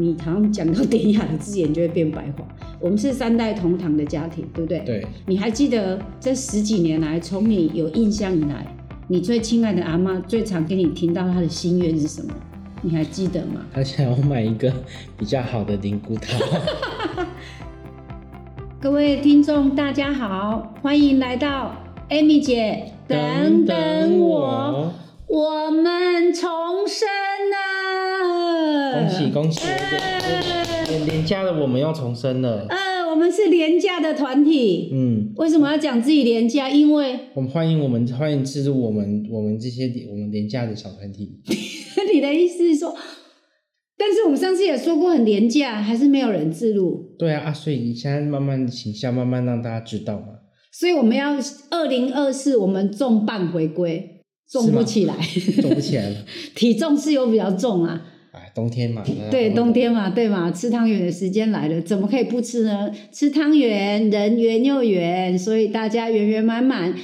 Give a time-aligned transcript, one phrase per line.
[0.00, 2.44] 你好像讲到典雅的字眼就会变白话。
[2.80, 4.80] 我们是三代同堂的家庭，对不对？
[4.80, 8.66] 对，你还记得这十几年来，从你有印象以来，
[9.08, 12.32] 你最亲爱的阿妈最常给你听到她的心愿是什么？
[12.80, 13.60] 你还记得吗？
[13.74, 14.72] 她想要买一个
[15.18, 16.38] 比较好的灵骨塔。
[18.80, 21.76] 各位听众，大家好，欢迎来到
[22.08, 24.90] Amy 姐等等我，
[25.26, 26.48] 我们重
[26.88, 27.06] 生
[29.10, 29.60] 喜恭喜！
[30.88, 32.66] 连连家的我们要重生了。
[32.68, 34.90] 呃，我们是廉价的团体。
[34.92, 36.70] 嗯，为什么要讲自己廉价？
[36.70, 41.40] 因为我们欢迎我们欢迎进入我们我们这些我们廉价的小团体。
[42.12, 42.94] 你的意思是说？
[43.96, 47.14] 但是我们上次也说过很廉价，还是没有人自入。
[47.18, 50.26] 对啊，啊，所以你现在慢慢的形象慢慢让大家知道嘛。
[50.72, 51.36] 所以我们要
[51.70, 55.14] 二零二四，我们重磅回归，重不起来，
[55.60, 56.16] 重不起来了。
[56.56, 58.06] 体重是有比较重啊。
[58.32, 59.02] 哎，冬天嘛。
[59.30, 62.90] 对，冬天嘛，对嘛，吃汤圆的时间来了，怎么可以不吃呢？
[63.12, 66.94] 吃汤圆，人圆又圆，所以大家圆圆满满。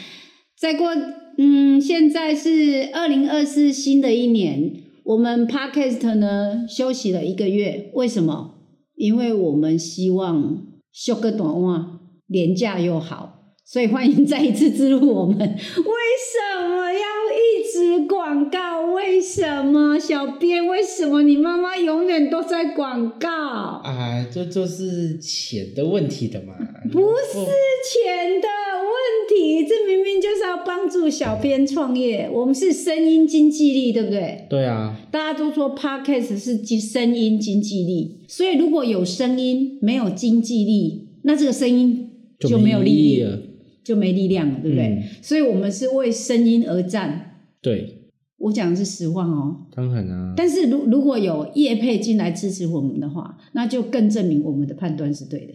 [0.59, 0.95] 再过，
[1.39, 4.73] 嗯，现在是二零二四新的一年。
[5.05, 8.55] 我们 podcast 呢休息了一个月，为什么？
[8.97, 15.39] 因为我们希望休个短袜，廉价又好，所以欢迎再一次植入我们。
[15.39, 17.26] 为什么要一
[17.72, 18.86] 直广告？
[18.92, 20.67] 为什么小编？
[20.67, 23.28] 为什么你妈妈永远都在广告？
[23.28, 26.55] 啊，这就是钱的问题的嘛？
[26.91, 28.48] 不是钱的
[28.83, 29.67] 问题。
[29.67, 34.47] 这明明就是要帮助小编创业，我们是声音经济力，对不对？
[34.48, 43.39] 对啊，大家都说 podcast 是声音经济力，所以如果有声音没有经济力，那这个声音就没有力了，
[43.84, 45.03] 就没力量了，对不对？
[45.20, 47.26] 所以我们是为声音而战。
[47.61, 48.03] 对，
[48.39, 49.67] 我讲的是实话哦。
[49.75, 50.35] 当然啊。
[50.37, 55.55] 但是如如果有叶配进来支持我们的话，那就更证明我们的判断是对的，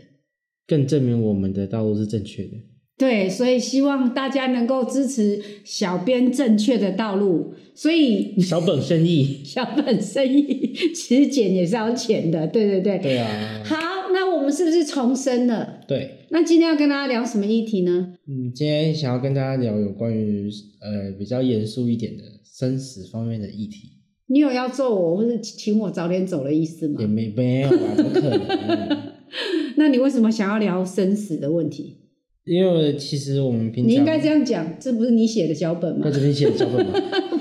[0.68, 2.58] 更证明我们的道路是正确的。
[2.98, 7.54] 对，所以希望大家能够支持小编正确的道路。
[7.74, 13.00] 所以 小本生意， 小本生意 其实剪也是要钱的，对对对。
[13.00, 13.64] 对啊。
[13.66, 13.76] 好，
[14.24, 15.80] 那我们是不是重生了？
[15.88, 16.28] 对。
[16.30, 18.14] 那今天要跟大家聊什么议题呢？
[18.28, 20.48] 嗯，今天想要跟大家聊有关于
[20.80, 23.94] 呃比较严肃一点的生死方面的议题。
[24.28, 27.02] 你有要揍我或者请我早点走的意思吗？
[27.02, 28.98] 也没没有啊，怎么可能？
[29.78, 31.98] 那你为什么想要聊生死的问题？
[32.46, 36.02] 因为其实我们平常你应该这样讲，这不是你写的脚本吗？
[36.06, 36.94] 那是你写的脚本吗？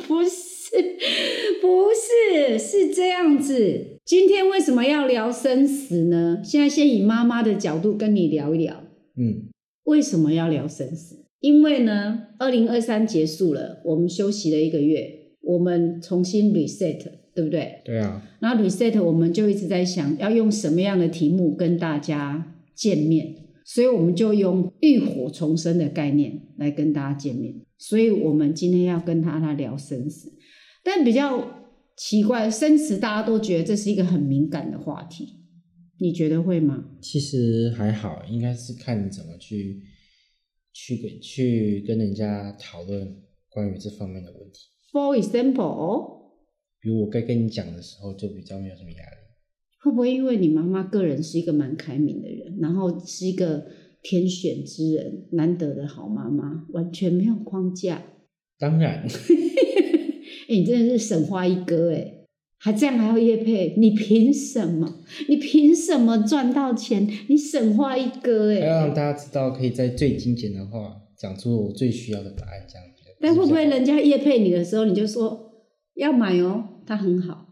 [2.30, 3.98] 不是，是，是这样子。
[4.04, 6.41] 今天为什么要聊生死呢？
[6.44, 8.84] 现在先以妈妈的角度跟你聊一聊。
[9.16, 9.48] 嗯，
[9.84, 11.24] 为什么要聊生死？
[11.41, 15.10] 因为呢，二零二三结束了，我们休息了一个月，
[15.42, 17.02] 我们重新 reset，
[17.34, 17.80] 对不对？
[17.84, 18.22] 对啊。
[18.41, 23.34] 然后 reset，我们就一直在想要用什么样的题目跟大家见面。
[23.64, 27.54] 所以我们就用浴火重生的概念来跟大家见面。
[27.78, 30.32] 所以我们今天要跟他来聊生死，
[30.82, 31.59] 但比较
[32.00, 35.37] 奇怪，生死大家都觉得这是一个很敏感的话题，
[35.99, 36.83] 你觉得会吗？
[37.03, 39.83] 其实还好，应该是看你怎么去
[40.72, 44.60] 去跟去跟人家讨论关于这方面的问题。
[44.91, 46.33] For example，
[46.81, 49.16] 比如我该跟你讲的时候，就比较没有什么压力。
[49.83, 53.66] 会不会因为你妈妈个人是一个蛮开明的人，然后是一个
[54.03, 58.03] 天选之人，难得的好妈妈，完全没有框架？
[58.59, 59.06] 当然，
[60.50, 62.12] 哎，你真的是神话一哥哎，
[62.59, 64.97] 还这样还要叶配，你凭什么？
[65.28, 67.09] 你凭什么赚到钱？
[67.28, 73.03] 你神话一哥哎，要让大家知道，可以在最精简的话讲出我最需要的答案，这样子。
[73.21, 75.53] 但会不会人家叶配你的时候，你就说
[75.94, 77.47] 要买哦，它很好。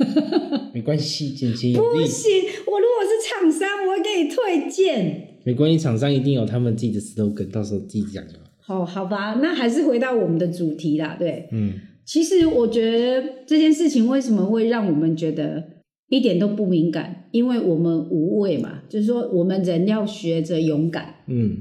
[0.74, 2.00] 没关系，简洁有力。
[2.00, 2.32] 不行，
[2.66, 5.38] 我如果是厂商，我会给你推荐。
[5.44, 8.44] 没关系，厂商一定有他们自己的 slogan，到时候自己讲就好。
[8.58, 11.16] 好，好吧，那还是回到我们的主题啦。
[11.18, 11.74] 对，嗯，
[12.10, 15.62] 其实我觉得这件事情为什么会让我们觉得
[16.08, 17.28] 一点都不敏感？
[17.30, 21.14] 因为我们无畏嘛，就是说我们人要学着勇敢。
[21.28, 21.56] 嗯，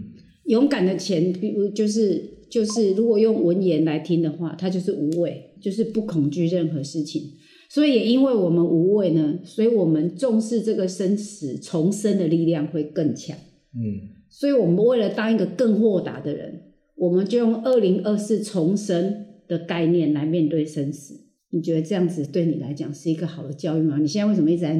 [0.46, 2.20] 勇敢的前，比如就是
[2.50, 7.22] 就是，如果用文言来听的话，它就是无畏，就是不恐惧任何事情。
[7.70, 13.38] 所以也因为我们无畏呢，所以我们重视这个生死重生的力量会更强。
[13.76, 16.64] 嗯，所以我们为了当一个更豁达的人，
[16.96, 21.26] 我们就用二零二四重生的概念来面对生死。
[21.50, 23.98] 你觉得这样子对你来讲是一个好的教育吗？
[24.00, 24.74] 你现在为什么一直在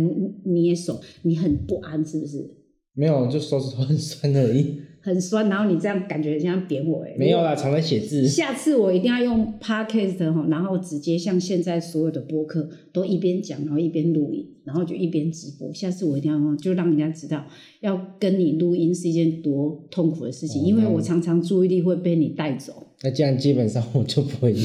[0.46, 1.02] 捏手？
[1.24, 2.50] 你很不安是不是？
[2.94, 4.76] 没有，就手指头很酸而已。
[5.02, 7.16] 很酸，然后你这样感觉很像扁我哎。
[7.18, 8.28] 没有啦，常在写字。
[8.28, 15.74] 下次我一定要用 podcast 哈，然后直接像现在所有的播客都一边讲，然后一边录音，然后就一边直播。
[15.74, 17.48] 下次我一定要就让人家知道，
[17.80, 22.89] 要跟你录音是一件多痛苦的事情，因为我常常注意力会被你带走。
[23.02, 24.60] 那这样基本上我就不会录。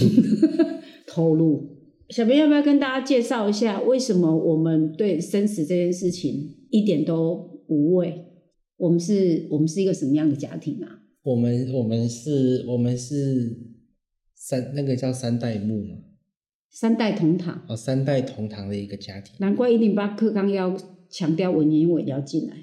[1.06, 1.70] 偷录。
[2.10, 8.26] 小编要不要跟大家介绍一下，为什么我们对生死这件事情一点都无畏？
[8.76, 11.00] 我们是，我们是一个什么样的家庭啊？
[11.22, 13.56] 我们，我们是，我们是
[14.34, 15.96] 三，那个叫三代目嘛？
[16.70, 17.64] 三代同堂。
[17.68, 19.34] 哦，三代同堂的一个家庭。
[19.38, 20.76] 难怪一零八课纲要
[21.08, 22.56] 强调文言文要进来。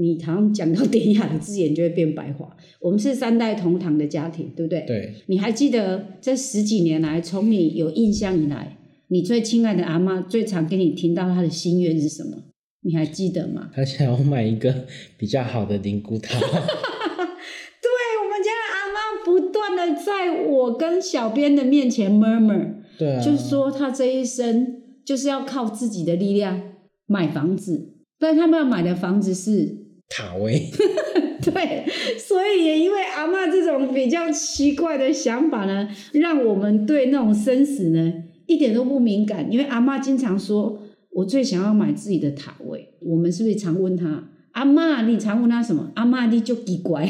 [0.00, 2.56] 你好像讲到典雅的字眼就会变白话。
[2.80, 4.80] 我们是三代同堂的家庭，对不对？
[4.86, 5.14] 对。
[5.26, 8.78] 你还记得这十几年来，从你有印象以来？
[9.08, 12.44] 你最亲爱的阿妈最常给你听到她的心愿是什么？
[12.82, 13.70] 你还记得吗？
[13.74, 14.86] 她想要买一个
[15.18, 16.38] 比较好的灵骨塔。
[16.40, 26.62] 对，我们家的阿妈不断的在我跟小编的面前 murmur，对啊，就是说她这一生就是要靠自己的力量
[27.06, 29.79] 买房子，但他们要买的房子是
[30.10, 30.70] 塔位。
[31.42, 31.86] 对，
[32.18, 38.12] 所以也因为阿妈这种比较奇怪的想法呢，让我们对那种生死呢。
[38.46, 40.76] 一点都不敏感，因为阿妈经常说，
[41.12, 42.94] 我最想要买自己的塔位。
[43.00, 45.92] 我们是不是常问他，阿妈，你常问他什么？
[45.94, 47.08] 阿妈，你就奇怪，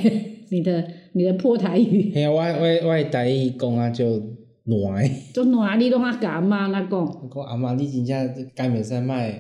[0.51, 2.13] 你的你的破台语。
[2.15, 4.23] 嘿，我我我台语讲啊，就
[4.65, 5.03] 暖。
[5.33, 7.01] 就烂，你拢啊甲阿妈那讲。
[7.01, 9.33] 我讲阿妈，你真正该袂使卖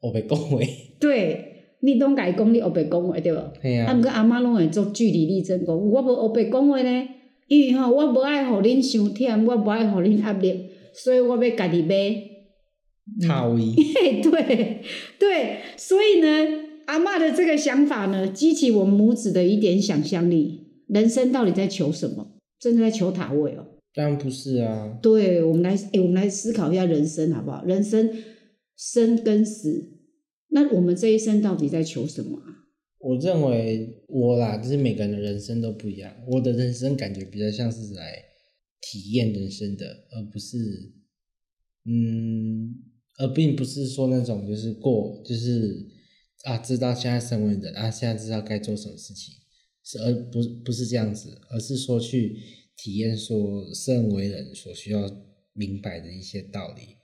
[0.00, 0.58] 学白讲话。
[1.00, 1.47] 对，
[1.80, 3.52] 你拢家讲你学白讲话对无？
[3.62, 3.86] 系啊。
[3.86, 7.08] 啊，毋过阿妈拢会做据理力争讲，我无学白讲话呢，
[7.46, 10.66] 因为吼，我无爱互恁伤忝，我无爱互恁压力。
[10.94, 13.60] 所以我要家己买塔位。
[14.22, 14.80] 对
[15.18, 16.28] 对，所以呢，
[16.86, 20.66] 阿妈的这个想法呢，激起我母子的一点想象力。
[20.88, 22.26] 人生到底在求什么？
[22.58, 23.64] 真的在求塔位哦？
[23.94, 24.98] 当然不是啊。
[25.00, 27.62] 对，我们来，哎，我们来思考一下人生好不好？
[27.64, 28.10] 人生
[28.76, 29.88] 生跟死，
[30.48, 32.44] 那我们这一生到底在求什么啊？
[32.98, 36.14] 我认为我啦，就是每个人的人生都不一样。
[36.26, 38.24] 我的人生感觉比较像是来。
[38.80, 40.56] 体验人生的，而不是，
[41.84, 42.76] 嗯，
[43.18, 45.84] 而并不是说那种就是过，就是
[46.44, 49.34] 啊，知道现在身为人啊，现在知道该做什么事情，
[49.82, 52.36] 是而不不是这样子，而是说去
[52.76, 55.10] 体验说身为人所需要
[55.52, 56.97] 明白的一些道理。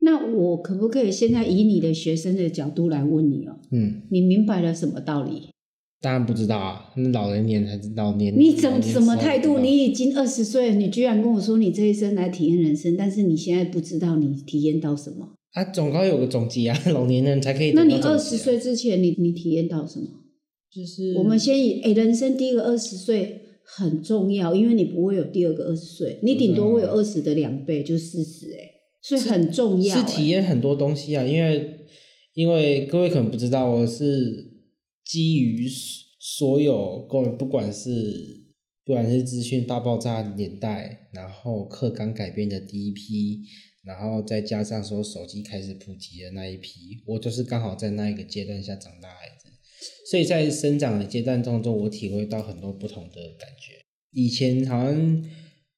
[0.00, 3.56] 那我可不可以现在以你的学生的角度来问你哦？
[3.70, 5.48] 嗯，你明白了什么道理？
[6.00, 8.32] 当然不知道啊，那老人年才知道年。
[8.34, 9.58] 你怎什么态度？
[9.58, 15.34] 你已经二十岁，你居然跟我说你这一生来体验人生，但是你现在不知道你体验到什么？
[15.52, 17.72] 啊，总该有个总结啊， 老年人才可以。
[17.72, 20.06] 那你二十岁之前，你你体验到什么？
[20.74, 28.70] 就是我们先以诶，人生第一个二十岁很重要，因为你不会有第二个二十岁，你顶多会有二十的两倍，就四十诶，
[29.02, 29.96] 所以很重要。
[29.96, 31.86] 是体验很多东西啊，因为
[32.34, 34.48] 因为各位可能不知道，我是。
[35.02, 35.68] 基于
[36.20, 37.90] 所有各位，不管是
[38.84, 43.40] 不管是资讯大爆炸年代，然后课纲改变的第一批，
[43.82, 49.48] 然后再加上说手机开始普及的那一批，我就是刚好在那一个阶段下长大孩子，
[50.08, 53.84] 所以在生长的阶段当中，我体会到很多不同的感觉。
[54.12, 55.24] 以前好像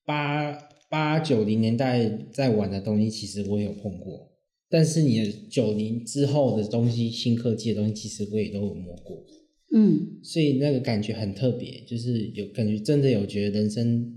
[0.04, 0.52] 八
[0.92, 4.28] 八九零年代在玩的东西，其实我有碰过。
[4.68, 9.25] 但是你的九零之后的东西，新科技的东西，其实我也都有摸过，
[9.72, 14.12] 嗯，所以那个感觉很特别，就是有感觉，真的有觉得人生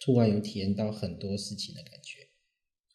[0.00, 2.20] 突然有体验到很多事情的感觉。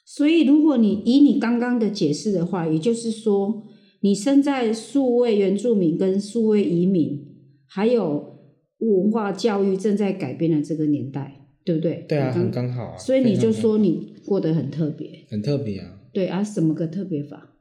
[0.04, 3.64] 所以，如果你以你刚刚的解释的话，也就是说，
[4.02, 7.28] 你身在数位原住民跟数位移民，
[7.68, 8.40] 还有
[8.80, 12.06] 文化教育正在改变的这个年代，对不对？
[12.08, 12.98] 对啊，很刚好啊。
[12.98, 16.02] 所以你就说你过得很特别，很特别啊。
[16.12, 17.56] 对啊，什么个特别法？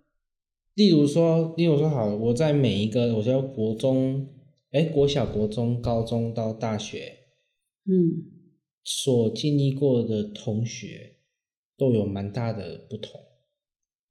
[0.75, 4.28] 例如说，例如说，好，我在每一个，我叫国中，
[4.71, 7.19] 哎，国小、国中、高中到大学，
[7.85, 8.23] 嗯，
[8.85, 11.17] 所经历过的同学
[11.76, 13.21] 都有蛮大的不同。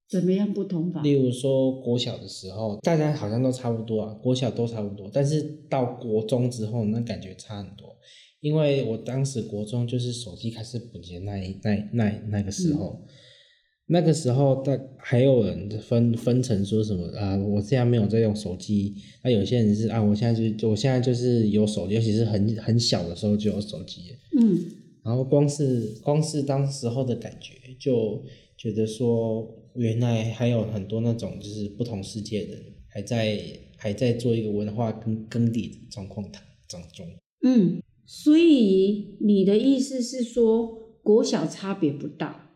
[0.10, 1.02] 怎么样不同法？
[1.02, 7.96] 例如说，国小的时候，大家好像都差不多啊，国小都差不多，但是到国中之后，那感觉差很多。
[8.40, 13.02] 因为我当时国中就是手机开始普及那一那那那个时候。
[13.90, 17.38] 那个时候，大还有人分分成说什么啊？
[17.38, 18.94] 我现在没有在用手机。
[19.24, 24.02] 那有些人是啊，我现在就我现在就是有手机，尤其是很很小的时候就有手机。
[24.38, 24.60] 嗯。
[25.04, 28.22] 然后光是光是当时候的感觉，就
[28.58, 29.48] 觉得说，
[29.78, 33.40] 原来还有很多那种就是不同世界的人，还在
[33.78, 36.28] 还在做一个文化更更迭的状况
[36.68, 37.06] 当中。
[37.44, 40.68] 嗯，所以你的意思是说，
[41.04, 42.50] 国小差别不大，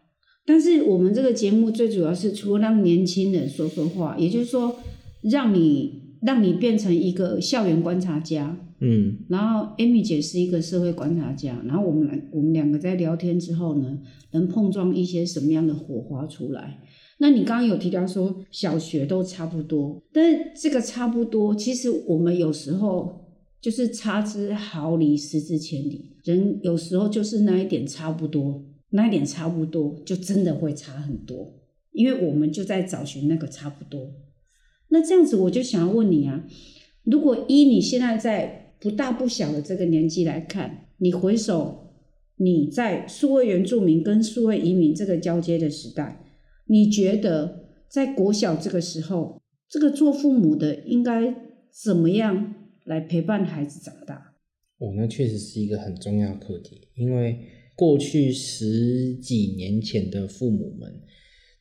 [0.46, 4.76] 但是我们这个节目最主要是除了让年轻人说说话，也就是说，
[5.22, 14.00] 让你让你变成一个校园观察家，嗯，然后 Amy 姐是一个社会观察家，然后我们来我们两个在聊天之后呢，
[14.32, 16.80] 能碰撞一些什么样的火花出来？
[17.22, 23.28] 那你刚刚有提到说小学都差不多，但是这个差不多，其实我们有时候
[23.62, 26.16] 就是差之毫厘，失之千里。
[26.24, 31.54] 人有时候就是那一点差不多，那一点差不多，就真的会差很多，
[31.92, 34.14] 因为我们就在找寻那个差不多。
[34.90, 36.44] 那这样子，我就想要问你啊，
[37.04, 41.94] 如果依你现在在不大不小的这个年纪来看，你回首
[42.38, 46.18] 你在数位原住民跟数位移民这个交接的时代。
[46.72, 51.36] 你觉得在国小这个时候，这个做父母的应该
[51.70, 54.36] 怎么样来陪伴孩子长大？
[54.78, 57.38] 哦，那确实是一个很重要课题，因为
[57.76, 61.02] 过去十几年前的父母们。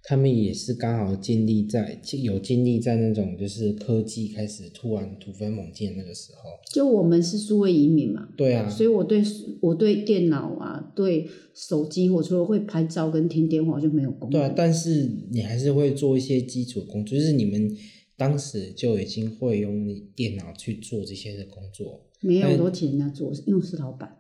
[0.02, 9.23] 他们也是刚好经历在有经历在那种就是科技开始突然突飞猛进那个时候，就我们是数位移民嘛，对啊，所以我对
[9.61, 14.40] 我对电脑啊，对手机，我除了会拍照跟听电话就没有工作。
[14.40, 17.71] 对啊，但是你还是会做一些基础工作，就是你们
[18.16, 22.07] 当时就已经会用电脑去做这些的工作。
[22.23, 24.16] 没有，都请人家做，因为是老板。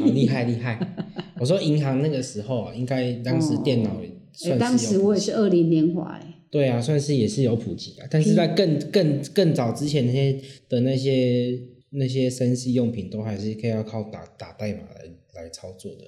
[0.00, 0.96] 好厉害厉害！
[1.38, 4.00] 我说银行那个时候啊，应该当时 电脑。
[4.44, 6.34] 哎，当时我也是二零年华哎。
[6.50, 15.04] 对啊，算是也是有普及啊，但是在更更更早之前那些的那些那些生息用品都还是可以要靠打打代码来
[15.34, 16.04] 来操作的。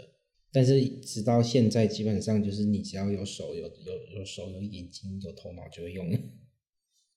[0.51, 6.07] 但是直到现在，基本上就是你只要有手有有有手有眼睛有头脑就会用。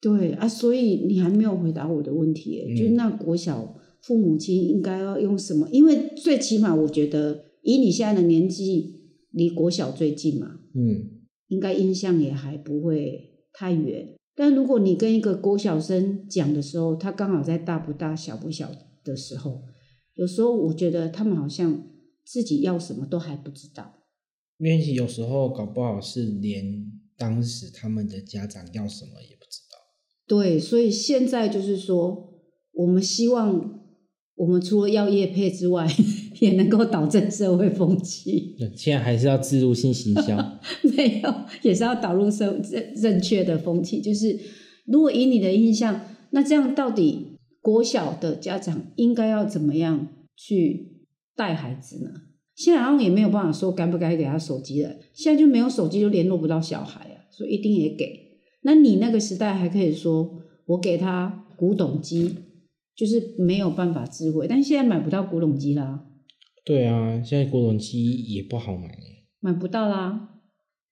[0.01, 5.69] 对啊，所以你还没有回答我的问题，就是那国小父母亲应该要用什么？
[5.71, 9.02] 因为最起码我觉得以你现在的年纪。
[9.33, 14.15] 离国小最近嘛，嗯，应该印象也还不会太远。
[14.35, 18.71] 但如果你跟一个国小生讲的时候，他刚好在大不大小不小
[19.03, 19.63] 的时候，
[20.13, 21.83] 有时候我觉得他们好像
[22.23, 23.95] 自己要什么都还不知道。
[24.59, 29.77] 因为有时候搞不好是连当时他们的家长要什么也不知道。
[30.27, 32.33] 对，所以现在就是说，
[32.73, 33.81] 我们希望。
[34.35, 35.87] 我们除了要业配之外，
[36.39, 38.55] 也能够导正社会风气。
[38.75, 40.35] 现在还是要植入性行销，
[40.97, 44.01] 没有，也是要导入社正正确的风气。
[44.01, 44.37] 就是
[44.85, 51.03] 如果以你的印象，那这样到底国小的家长应该要怎么样去
[51.35, 52.09] 带孩子呢？
[52.55, 54.95] 现在好像也没有办法说该不该给他手机了。
[55.13, 58.19] 现在就没有手机就联络不到小孩啊，所以一定也给。
[58.63, 62.35] 那你那个时代还可以说，我给他古董机。
[62.95, 66.05] 就是没有办法智慧，但现在买不到古董机啦。
[66.65, 68.97] 对啊，现在古董机也不好买，
[69.39, 70.29] 买不到啦。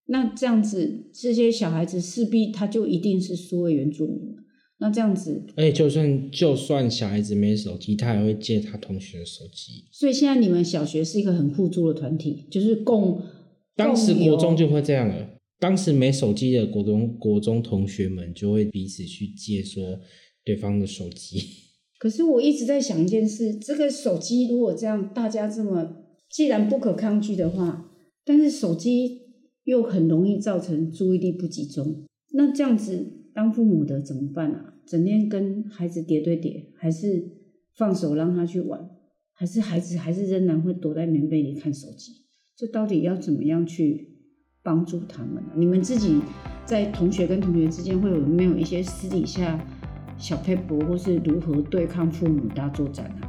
[0.08, 4.36] 那这样子，这些小孩子势必他就一定是数位原住民
[4.80, 9.86] 那这样子，而且就算就算小孩子没手机，他也会借他同学的手机。
[9.92, 13.22] 所以现在你们小学是一个很互助的团体，就是共。
[13.76, 15.30] 当时国中就会这样了，
[15.60, 20.00] 当时没手机的国中国中同学们就会彼此去借说
[20.44, 21.40] 对方的手机。
[22.02, 25.98] 可是我一直在想一件事：这个手机如果这样，大家这么
[26.32, 27.92] 既然不可抗拒的话，
[28.26, 29.20] 但是手机
[29.66, 33.06] 又很容易造成注意力不集中，那这样子
[33.36, 34.74] 当父母的怎么办啊？
[34.88, 37.24] 整天跟孩子叠对叠，还是
[37.76, 38.90] 放手让他去玩，
[39.32, 42.14] 还是孩子还是仍然会躲在棉被里看手机？
[42.58, 44.08] 这到底要怎么样去
[44.64, 45.44] 帮助他们？
[45.56, 46.20] 你们自己
[46.66, 49.64] 在同学跟同学之间会有没有一些私底下？
[50.22, 53.26] 小佩伯或是如何对抗父母大作战啊？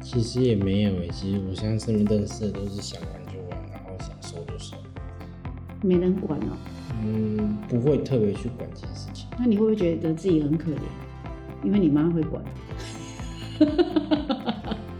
[0.00, 4.76] 其实也没有诶，其实我现在身边认识的都是想玩就玩，然后想收就收，
[5.82, 6.56] 没人管哦。
[7.04, 9.26] 嗯，不会特别去管这件事情。
[9.36, 11.64] 那你会不会觉得自己很可怜？
[11.64, 12.44] 因为你妈会管。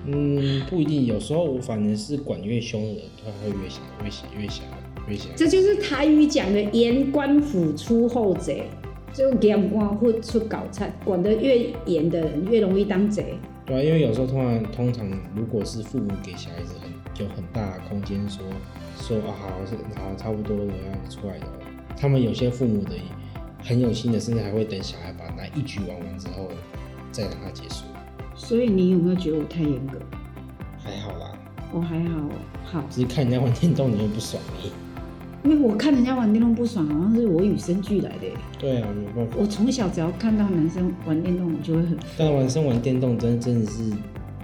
[0.04, 4.64] 嗯，不一定，有时候我反正是管越凶的人，他会越想越想越想
[5.08, 5.28] 越想。
[5.36, 8.64] 这就是台语讲的“言官府出后贼”。
[9.16, 13.38] 就严官会出搞菜，管得越严的人越容易当贼。
[13.64, 16.90] 对啊，因为有时候通常通常如果是父母给小孩子很
[17.24, 18.44] 有很大的空间，说
[18.98, 21.46] 说啊好是好差不多我要出来了，
[21.96, 22.90] 他们有些父母的
[23.64, 26.48] 很有心的，甚至还会等小孩把那一局玩完之后
[27.10, 27.86] 再让他结束。
[28.34, 29.98] 所以你有没有觉得我太严格？
[30.78, 31.32] 还好啦，
[31.72, 32.28] 我还好，
[32.64, 34.70] 好，只是看人家玩电动你又不爽而已。
[35.46, 38.32] 因为我看人家玩电动不爽，好像是我与生俱来的耶。
[38.58, 39.36] 对啊，没办法。
[39.38, 43.92] 我从小只要看到男生玩电动，我就会很但男生玩电动真真的是，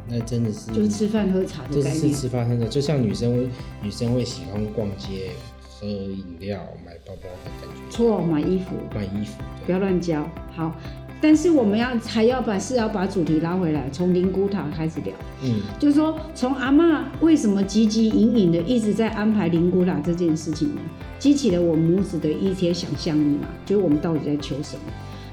[0.08, 2.10] 那真的是就是吃饭喝茶的就是。
[2.12, 3.48] 吃饭喝茶，就像女生会
[3.82, 5.30] 女生会喜欢逛街、
[5.60, 9.42] 喝饮料、买包包的感觉，错，买衣服买衣服。
[9.66, 10.24] 不要乱教。
[10.54, 10.72] 好，
[11.22, 15.14] 但是我们要还要把是要把主题拉回来，从灵骨塔开始聊。
[15.44, 20.80] 嗯，就是说，从阿嬷为什么汲汲营营的一直在安排灵骨塔这件事情呢？
[21.20, 24.82] 激起了我母子的一些想象力嘛，就是我们到底在求什么？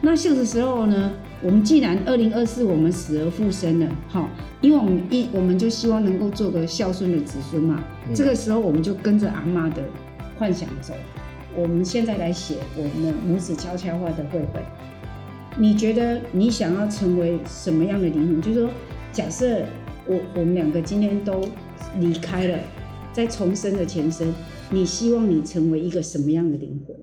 [0.02, 4.30] 那这个时候呢，我们既然二零二四我们死而复生了，哈，
[4.62, 9.82] 因为我们一我们就希望能够做个孝顺的子孙嘛，嗯这个时候我们就跟着阿妈的
[10.38, 10.94] 幻想走。
[11.56, 14.62] 我们现在来写我们的母子悄悄话的绘本。
[15.62, 18.42] 你觉得你想要成为什么样的灵魂？
[18.42, 18.70] 就是说，
[19.12, 19.62] 假设
[20.08, 21.46] 我我们两个今天都
[22.00, 22.58] 离开了，
[23.12, 24.34] 在重生的前身，
[24.70, 26.96] 你希望你成为一个什么样的灵魂？